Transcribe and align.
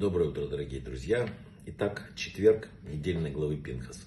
Доброе 0.00 0.30
утро, 0.30 0.46
дорогие 0.46 0.80
друзья. 0.80 1.28
Итак, 1.66 2.10
четверг 2.16 2.68
недельной 2.90 3.30
главы 3.30 3.58
Пинхаса. 3.58 4.00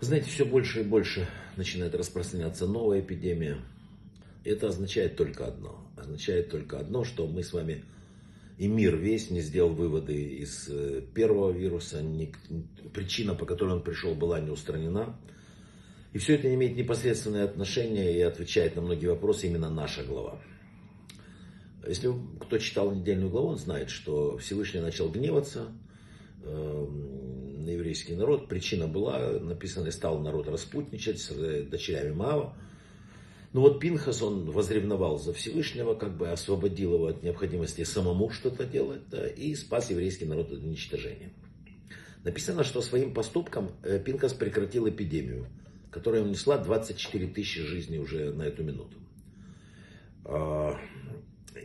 Вы 0.00 0.06
знаете, 0.06 0.30
все 0.30 0.46
больше 0.46 0.80
и 0.80 0.82
больше 0.82 1.28
начинает 1.58 1.94
распространяться 1.94 2.66
новая 2.66 3.00
эпидемия. 3.00 3.58
Это 4.42 4.68
означает 4.68 5.16
только 5.16 5.46
одно. 5.46 5.86
Означает 5.98 6.48
только 6.48 6.78
одно, 6.78 7.04
что 7.04 7.26
мы 7.26 7.42
с 7.42 7.52
вами 7.52 7.84
и 8.56 8.66
мир 8.66 8.96
весь 8.96 9.28
не 9.28 9.42
сделал 9.42 9.74
выводы 9.74 10.14
из 10.14 10.70
э, 10.70 11.02
первого 11.14 11.50
вируса. 11.50 12.02
Причина, 12.94 13.34
по 13.34 13.44
которой 13.44 13.74
он 13.74 13.82
пришел, 13.82 14.14
была 14.14 14.40
не 14.40 14.48
устранена. 14.48 15.20
И 16.14 16.18
все 16.18 16.36
это 16.36 16.54
имеет 16.54 16.78
непосредственное 16.78 17.44
отношение 17.44 18.16
и 18.16 18.22
отвечает 18.22 18.74
на 18.74 18.80
многие 18.80 19.08
вопросы 19.08 19.48
именно 19.48 19.68
наша 19.68 20.02
глава. 20.02 20.40
Если 21.86 22.10
кто 22.40 22.58
читал 22.58 22.92
недельную 22.92 23.30
главу, 23.30 23.48
он 23.48 23.58
знает, 23.58 23.90
что 23.90 24.38
Всевышний 24.38 24.80
начал 24.80 25.10
гневаться 25.10 25.72
э, 26.42 26.86
на 27.58 27.70
еврейский 27.70 28.14
народ. 28.14 28.48
Причина 28.48 28.86
была, 28.86 29.38
написано, 29.40 29.90
стал 29.90 30.20
народ 30.20 30.48
распутничать 30.48 31.20
с 31.20 31.30
э, 31.30 31.62
дочерями 31.62 32.12
Мава. 32.12 32.56
Но 33.52 33.60
вот 33.60 33.78
Пинхас, 33.78 34.20
он 34.20 34.50
возревновал 34.50 35.18
за 35.18 35.32
Всевышнего, 35.32 35.94
как 35.94 36.16
бы 36.16 36.28
освободил 36.28 36.94
его 36.94 37.06
от 37.06 37.22
необходимости 37.22 37.84
самому 37.84 38.30
что-то 38.30 38.64
делать, 38.64 39.02
да, 39.10 39.28
и 39.28 39.54
спас 39.54 39.90
еврейский 39.90 40.24
народ 40.24 40.50
от 40.50 40.58
уничтожения. 40.58 41.32
Написано, 42.24 42.64
что 42.64 42.82
своим 42.82 43.14
поступком 43.14 43.70
э, 43.82 44.00
Пинхас 44.00 44.32
прекратил 44.32 44.88
эпидемию, 44.88 45.46
которая 45.92 46.22
унесла 46.22 46.58
24 46.58 47.28
тысячи 47.28 47.60
жизней 47.62 47.98
уже 47.98 48.32
на 48.32 48.42
эту 48.42 48.64
минуту. 48.64 48.96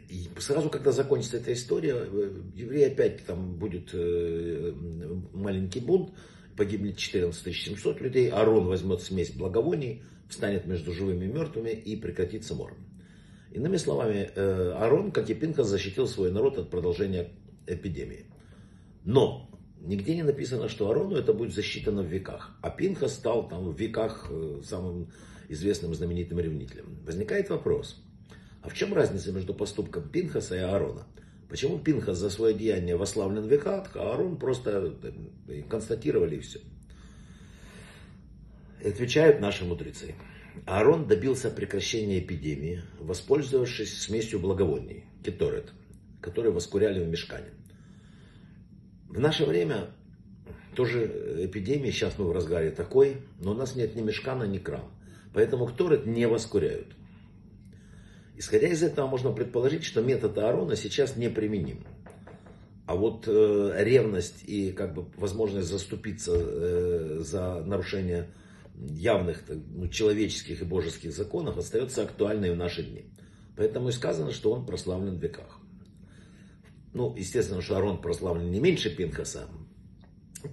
И 0.08 0.30
сразу, 0.40 0.70
когда 0.70 0.92
закончится 0.92 1.38
эта 1.38 1.54
история, 1.54 1.96
э, 1.96 2.42
евреи 2.56 2.86
опять 2.86 3.26
там 3.26 3.56
будет 3.56 3.90
э, 3.94 4.74
маленький 5.34 5.80
бунт, 5.80 6.14
погибнет 6.56 6.98
14 6.98 7.56
700 7.56 8.02
людей, 8.02 8.30
Арон 8.30 8.68
возьмет 8.68 9.02
смесь 9.02 9.32
благовоний, 9.32 10.04
встанет 10.30 10.66
между 10.66 10.94
живыми 10.94 11.26
и 11.26 11.28
мертвыми 11.28 11.72
и 11.72 11.96
прекратится 11.96 12.56
мор. 12.56 12.76
Иными 13.52 13.78
словами, 13.78 14.30
э, 14.36 14.72
Арон, 14.78 15.12
как 15.12 15.30
и 15.30 15.34
Пинхас, 15.34 15.68
защитил 15.68 16.08
свой 16.08 16.32
народ 16.32 16.58
от 16.58 16.70
продолжения 16.70 17.32
эпидемии. 17.66 18.26
Но 19.06 19.50
нигде 19.82 20.16
не 20.16 20.24
написано, 20.24 20.70
что 20.70 20.90
Арону 20.90 21.16
это 21.16 21.34
будет 21.34 21.54
засчитано 21.54 22.04
в 22.04 22.08
веках. 22.08 22.58
А 22.62 22.70
Пинхас 22.70 23.16
стал 23.16 23.48
там 23.48 23.72
в 23.72 23.80
веках 23.80 24.32
самым 24.64 25.12
известным 25.48 25.96
знаменитым 25.96 26.40
ревнителем. 26.40 27.00
Возникает 27.06 27.50
вопрос– 27.50 28.04
а 28.62 28.70
в 28.70 28.74
чем 28.74 28.94
разница 28.94 29.32
между 29.32 29.54
поступком 29.54 30.10
Пинхаса 30.10 30.56
и 30.56 30.60
Аарона? 30.60 31.06
Почему 31.50 31.80
Пинхас 31.80 32.18
за 32.18 32.30
свое 32.30 32.54
деяние 32.54 32.96
вославлен 32.96 33.48
в 33.48 33.68
а 33.68 33.84
Аарон 33.96 34.38
просто 34.38 34.96
э, 35.48 35.62
констатировали 35.64 36.36
и 36.36 36.40
все? 36.40 36.60
Отвечают 38.84 39.42
наши 39.42 39.66
мудрецы. 39.66 40.16
Аарон 40.66 41.08
добился 41.08 41.50
прекращения 41.50 42.20
эпидемии, 42.20 42.82
воспользовавшись 43.00 44.02
смесью 44.02 44.40
благовоний, 44.40 45.06
кеторет, 45.24 45.72
которые 46.22 46.52
воскуряли 46.52 47.04
в 47.04 47.08
мешкане. 47.08 47.50
В 49.08 49.20
наше 49.20 49.46
время 49.46 49.90
тоже 50.76 51.46
эпидемия, 51.46 51.92
сейчас 51.92 52.18
мы 52.20 52.26
в 52.26 52.32
разгаре 52.32 52.72
такой, 52.72 53.18
но 53.40 53.52
у 53.52 53.54
нас 53.56 53.76
нет 53.76 53.96
ни 53.96 54.02
мешкана, 54.02 54.44
ни 54.44 54.60
крам. 54.60 54.92
Поэтому 55.34 55.66
кторет 55.66 56.06
не 56.06 56.28
воскуряют. 56.28 56.96
Исходя 58.40 58.70
из 58.70 58.82
этого, 58.82 59.06
можно 59.06 59.34
предположить, 59.34 59.84
что 59.84 60.02
метод 60.02 60.38
Аарона 60.38 60.78
сейчас 60.78 61.18
неприменим. 61.18 61.86
А 62.86 62.96
вот 62.96 63.26
э, 63.28 63.74
ревность 63.84 64.44
и 64.48 64.72
как 64.72 64.94
бы 64.94 65.08
возможность 65.18 65.68
заступиться 65.68 66.32
э, 66.34 67.20
за 67.20 67.62
нарушение 67.66 68.30
явных 68.78 69.44
ну, 69.50 69.90
человеческих 69.90 70.62
и 70.62 70.64
божеских 70.66 71.12
законов 71.12 71.58
остается 71.58 72.04
актуальной 72.04 72.54
в 72.54 72.56
наши 72.56 72.82
дни. 72.82 73.12
Поэтому 73.58 73.90
и 73.90 73.92
сказано, 73.92 74.32
что 74.32 74.54
он 74.54 74.66
прославлен 74.66 75.18
в 75.18 75.22
веках. 75.22 75.60
Ну, 76.94 77.14
естественно, 77.18 77.62
что 77.62 77.76
Аарон 77.76 78.02
прославлен 78.02 78.50
не 78.50 78.62
меньше 78.62 78.90
Пинхаса, 78.96 79.50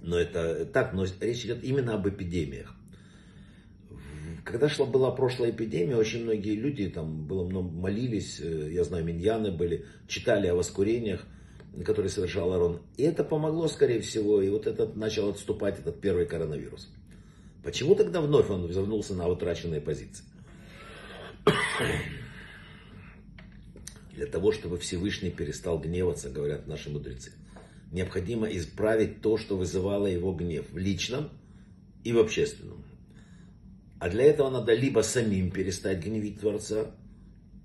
но 0.01 0.19
это 0.19 0.65
так, 0.65 0.91
но 0.91 1.05
речь 1.21 1.45
идет 1.45 1.63
именно 1.63 1.93
об 1.93 2.05
эпидемиях. 2.05 2.75
Когда 4.47 4.69
шла, 4.69 4.85
была 4.85 5.11
прошлая 5.11 5.51
эпидемия, 5.51 5.97
очень 5.97 6.23
многие 6.23 6.55
люди, 6.55 6.87
там 6.87 7.27
было 7.27 7.43
много, 7.43 7.69
молились, 7.69 8.39
э, 8.39 8.69
я 8.71 8.85
знаю, 8.85 9.03
миньяны 9.03 9.51
были, 9.51 9.83
читали 10.07 10.47
о 10.47 10.55
воскурениях, 10.55 11.25
которые 11.83 12.09
совершал 12.09 12.53
Арон. 12.53 12.79
И 12.95 13.03
это 13.03 13.25
помогло, 13.25 13.67
скорее 13.67 13.99
всего, 13.99 14.41
и 14.41 14.49
вот 14.49 14.65
этот 14.65 14.95
начал 14.95 15.27
отступать, 15.27 15.79
этот 15.79 15.99
первый 15.99 16.25
коронавирус. 16.25 16.87
Почему 17.61 17.93
тогда 17.93 18.21
вновь 18.21 18.49
он 18.49 18.67
вернулся 18.67 19.15
на 19.15 19.27
утраченные 19.27 19.81
позиции? 19.81 20.23
Для 24.15 24.27
того, 24.27 24.53
чтобы 24.53 24.77
Всевышний 24.77 25.29
перестал 25.29 25.77
гневаться, 25.77 26.29
говорят 26.29 26.67
наши 26.67 26.89
мудрецы, 26.89 27.33
необходимо 27.91 28.47
исправить 28.47 29.21
то, 29.21 29.37
что 29.37 29.57
вызывало 29.57 30.07
его 30.07 30.31
гнев 30.31 30.67
в 30.71 30.77
личном 30.77 31.31
и 32.05 32.13
в 32.13 32.19
общественном. 32.19 32.86
А 33.99 34.09
для 34.09 34.25
этого 34.25 34.49
надо 34.49 34.73
либо 34.73 35.01
самим 35.01 35.49
перестать 35.51 36.03
гневить 36.03 36.39
Творца, 36.39 36.91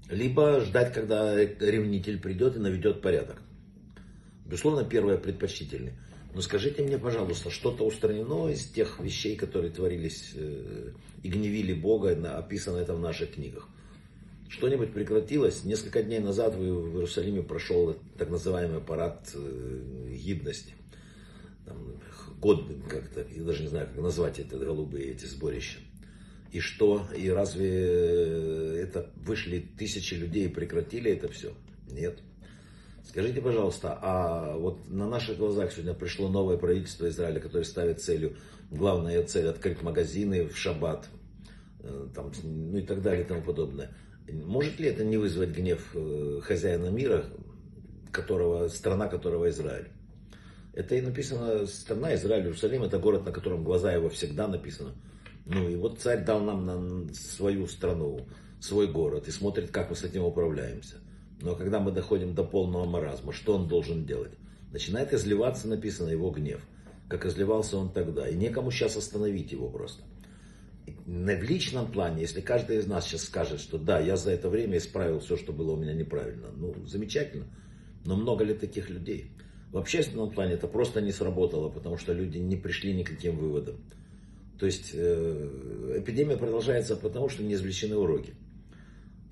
либо 0.08 0.60
ждать, 0.60 0.92
когда 0.92 1.36
ревнитель 1.36 2.20
придет 2.20 2.56
и 2.56 2.58
наведет 2.58 3.02
порядок. 3.02 3.42
Безусловно, 4.46 4.84
первое 4.84 5.18
предпочтительнее. 5.18 5.94
Но 6.34 6.40
скажите 6.40 6.82
мне, 6.82 6.98
пожалуйста, 6.98 7.50
что-то 7.50 7.84
устранено 7.84 8.48
из 8.48 8.64
тех 8.64 8.98
вещей, 9.00 9.36
которые 9.36 9.70
творились 9.70 10.32
э, 10.34 10.92
и 11.22 11.28
гневили 11.28 11.74
Бога, 11.74 12.16
описано 12.38 12.78
это 12.78 12.94
в 12.94 13.00
наших 13.00 13.34
книгах? 13.34 13.68
Что-нибудь 14.48 14.92
прекратилось? 14.92 15.64
Несколько 15.64 16.02
дней 16.02 16.20
назад 16.20 16.54
в 16.54 16.62
Иерусалиме 16.62 17.42
прошел 17.42 17.96
так 18.18 18.30
называемый 18.30 18.80
парад 18.80 19.30
э, 19.34 20.14
гибности. 20.14 20.74
Там, 21.66 22.00
год 22.40 22.66
как-то, 22.88 23.26
я 23.34 23.42
даже 23.44 23.62
не 23.62 23.68
знаю, 23.68 23.88
как 23.88 24.02
назвать 24.02 24.38
это, 24.38 24.58
голубые 24.58 25.12
эти 25.12 25.26
сборища. 25.26 25.78
И 26.52 26.60
что? 26.60 27.06
И 27.16 27.30
разве 27.30 27.70
э, 27.70 28.82
это 28.82 29.10
вышли 29.16 29.58
тысячи 29.78 30.12
людей 30.12 30.44
и 30.44 30.48
прекратили 30.48 31.10
это 31.10 31.28
все? 31.28 31.54
Нет. 31.90 32.18
Скажите, 33.08 33.40
пожалуйста, 33.40 33.98
а 34.00 34.56
вот 34.58 34.86
на 34.88 35.08
наших 35.08 35.38
глазах 35.38 35.72
сегодня 35.72 35.94
пришло 35.94 36.28
новое 36.28 36.58
правительство 36.58 37.08
Израиля, 37.08 37.40
которое 37.40 37.64
ставит 37.64 38.02
целью, 38.02 38.36
главная 38.70 39.22
цель 39.24 39.48
открыть 39.48 39.82
магазины 39.82 40.46
в 40.46 40.56
шаббат, 40.56 41.08
э, 41.80 42.08
там, 42.14 42.30
ну 42.42 42.76
и 42.76 42.82
так 42.82 43.00
далее 43.00 43.24
и 43.24 43.26
тому 43.26 43.42
подобное. 43.42 43.90
Может 44.30 44.78
ли 44.78 44.88
это 44.88 45.04
не 45.04 45.16
вызвать 45.16 45.50
гнев 45.50 45.90
э, 45.94 46.40
хозяина 46.42 46.90
мира, 46.90 47.24
которого, 48.10 48.68
страна 48.68 49.08
которого 49.08 49.48
Израиль? 49.48 49.88
Это 50.74 50.96
и 50.96 51.00
написано, 51.00 51.66
страна 51.66 52.14
Израиль, 52.14 52.44
Иерусалим, 52.44 52.82
это 52.82 52.98
город, 52.98 53.24
на 53.24 53.32
котором 53.32 53.64
глаза 53.64 53.90
его 53.90 54.10
всегда 54.10 54.48
написано. 54.48 54.94
Ну 55.44 55.68
и 55.68 55.76
вот 55.76 55.98
царь 55.98 56.24
дал 56.24 56.40
нам 56.40 56.64
на 56.66 57.14
свою 57.14 57.66
страну, 57.66 58.26
свой 58.60 58.86
город 58.86 59.28
и 59.28 59.32
смотрит, 59.32 59.70
как 59.70 59.90
мы 59.90 59.96
с 59.96 60.04
этим 60.04 60.24
управляемся. 60.24 60.96
Но 61.40 61.56
когда 61.56 61.80
мы 61.80 61.90
доходим 61.90 62.34
до 62.34 62.44
полного 62.44 62.84
маразма, 62.84 63.32
что 63.32 63.56
он 63.56 63.66
должен 63.66 64.06
делать? 64.06 64.32
Начинает 64.72 65.12
изливаться, 65.12 65.66
написано, 65.66 66.08
его 66.08 66.30
гнев. 66.30 66.60
Как 67.08 67.26
изливался 67.26 67.76
он 67.76 67.92
тогда. 67.92 68.28
И 68.28 68.36
некому 68.36 68.70
сейчас 68.70 68.96
остановить 68.96 69.50
его 69.50 69.68
просто. 69.68 70.02
В 70.86 71.42
личном 71.42 71.90
плане, 71.90 72.22
если 72.22 72.40
каждый 72.40 72.78
из 72.78 72.86
нас 72.86 73.06
сейчас 73.06 73.24
скажет, 73.24 73.60
что 73.60 73.78
да, 73.78 73.98
я 74.00 74.16
за 74.16 74.30
это 74.30 74.48
время 74.48 74.78
исправил 74.78 75.20
все, 75.20 75.36
что 75.36 75.52
было 75.52 75.72
у 75.72 75.76
меня 75.76 75.92
неправильно, 75.92 76.48
ну, 76.56 76.74
замечательно. 76.86 77.46
Но 78.04 78.16
много 78.16 78.44
ли 78.44 78.54
таких 78.54 78.88
людей? 78.88 79.30
В 79.72 79.78
общественном 79.78 80.30
плане 80.30 80.54
это 80.54 80.68
просто 80.68 81.00
не 81.00 81.12
сработало, 81.12 81.68
потому 81.68 81.98
что 81.98 82.12
люди 82.12 82.38
не 82.38 82.56
пришли 82.56 82.94
ни 82.94 83.02
к 83.02 83.10
каким 83.10 83.36
выводам. 83.36 83.76
То 84.62 84.66
есть 84.66 84.92
э, 84.94 85.96
эпидемия 85.98 86.36
продолжается 86.36 86.94
потому, 86.94 87.28
что 87.28 87.42
не 87.42 87.54
извлечены 87.54 87.96
уроки. 87.96 88.32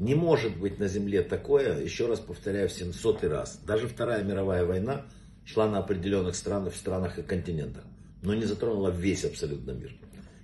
Не 0.00 0.16
может 0.16 0.58
быть 0.58 0.80
на 0.80 0.88
Земле 0.88 1.22
такое, 1.22 1.80
еще 1.80 2.08
раз 2.08 2.18
повторяю 2.18 2.68
в 2.68 2.72
700 2.72 3.22
раз. 3.22 3.60
Даже 3.64 3.86
Вторая 3.86 4.24
мировая 4.24 4.64
война 4.64 5.06
шла 5.44 5.68
на 5.70 5.78
определенных 5.78 6.34
странах, 6.34 6.72
в 6.72 6.76
странах 6.76 7.20
и 7.20 7.22
континентах, 7.22 7.84
но 8.22 8.34
не 8.34 8.44
затронула 8.44 8.88
весь 8.88 9.24
абсолютно 9.24 9.70
мир. 9.70 9.94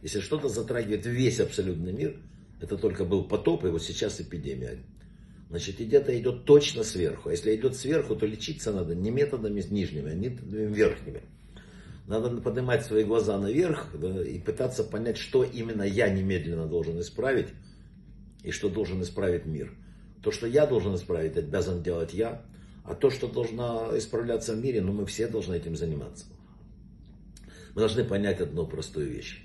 Если 0.04 0.20
что-то 0.20 0.48
затрагивает 0.48 1.04
весь 1.04 1.40
абсолютный 1.40 1.92
мир, 1.92 2.20
это 2.60 2.78
только 2.78 3.04
был 3.04 3.24
потоп, 3.24 3.64
и 3.64 3.70
вот 3.70 3.82
сейчас 3.82 4.20
эпидемия. 4.20 4.78
Значит, 5.50 5.80
где-то 5.80 6.16
идет 6.16 6.44
точно 6.44 6.84
сверху. 6.84 7.30
А 7.30 7.32
если 7.32 7.56
идет 7.56 7.74
сверху, 7.74 8.14
то 8.14 8.24
лечиться 8.24 8.70
надо 8.70 8.94
не 8.94 9.10
методами 9.10 9.60
нижними, 9.68 10.12
а 10.12 10.14
методами 10.14 10.72
верхними. 10.72 11.22
Надо 12.06 12.40
поднимать 12.40 12.84
свои 12.84 13.02
глаза 13.02 13.36
наверх 13.38 13.88
да, 13.98 14.22
и 14.22 14.38
пытаться 14.38 14.84
понять, 14.84 15.16
что 15.16 15.42
именно 15.42 15.82
я 15.82 16.08
немедленно 16.08 16.66
должен 16.66 17.00
исправить 17.00 17.48
и 18.44 18.52
что 18.52 18.68
должен 18.68 19.02
исправить 19.02 19.44
мир. 19.44 19.74
То, 20.22 20.30
что 20.30 20.46
я 20.46 20.66
должен 20.66 20.94
исправить, 20.94 21.36
обязан 21.36 21.82
делать 21.82 22.14
я, 22.14 22.42
А 22.84 22.94
то, 22.94 23.10
что 23.10 23.26
должно 23.26 23.90
исправляться 23.98 24.54
в 24.54 24.58
мире, 24.58 24.80
ну 24.80 24.92
мы 24.92 25.06
все 25.06 25.26
должны 25.26 25.56
этим 25.56 25.74
заниматься. 25.74 26.26
Мы 27.74 27.80
должны 27.80 28.04
понять 28.04 28.40
одну 28.40 28.66
простую 28.66 29.10
вещь. 29.10 29.42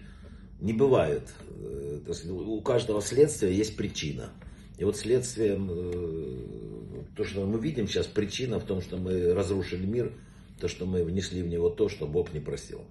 Не 0.60 0.74
бывает, 0.74 1.34
э, 1.50 2.02
у 2.30 2.62
каждого 2.62 3.02
следствия 3.02 3.52
есть 3.52 3.76
причина. 3.76 4.30
И 4.78 4.84
вот 4.84 4.96
следствие, 4.96 5.58
э, 5.60 7.04
то, 7.16 7.24
что 7.24 7.48
мы 7.48 7.60
видим 7.60 7.88
сейчас, 7.88 8.06
причина 8.06 8.60
в 8.60 8.66
том, 8.66 8.82
что 8.82 8.98
мы 8.98 9.34
разрушили 9.34 9.88
мир, 9.88 10.14
то, 10.62 10.68
что 10.68 10.86
мы 10.86 11.04
внесли 11.04 11.42
в 11.42 11.48
него 11.48 11.70
то, 11.70 11.90
что 11.90 12.08
Бог 12.08 12.34
не 12.34 12.40
просил. 12.40 12.86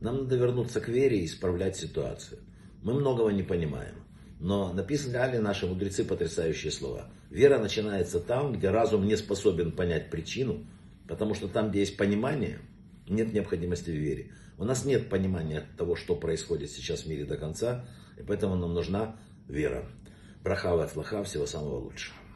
Нам 0.00 0.24
надо 0.24 0.36
вернуться 0.36 0.80
к 0.80 0.88
вере 0.88 1.20
и 1.20 1.26
исправлять 1.26 1.76
ситуацию. 1.76 2.40
Мы 2.82 2.94
многого 2.94 3.30
не 3.30 3.42
понимаем. 3.42 3.94
Но 4.40 4.72
написали 4.72 5.38
наши 5.38 5.66
мудрецы 5.66 6.04
потрясающие 6.04 6.72
слова. 6.72 7.06
Вера 7.30 7.58
начинается 7.58 8.18
там, 8.18 8.52
где 8.52 8.70
разум 8.70 9.06
не 9.06 9.16
способен 9.16 9.70
понять 9.70 10.10
причину, 10.10 10.66
потому 11.06 11.34
что 11.34 11.46
там, 11.46 11.70
где 11.70 11.80
есть 11.80 11.96
понимание, 11.96 12.58
нет 13.08 13.32
необходимости 13.32 13.90
в 13.90 13.94
вере. 13.94 14.32
У 14.58 14.64
нас 14.64 14.84
нет 14.84 15.08
понимания 15.08 15.64
того, 15.76 15.94
что 15.94 16.16
происходит 16.16 16.70
сейчас 16.70 17.02
в 17.02 17.08
мире 17.08 17.24
до 17.24 17.36
конца, 17.36 17.84
и 18.18 18.22
поэтому 18.22 18.56
нам 18.56 18.74
нужна 18.74 19.16
вера. 19.48 19.86
Браха 20.42 20.74
и 20.82 21.24
всего 21.24 21.46
самого 21.46 21.78
лучшего. 21.78 22.21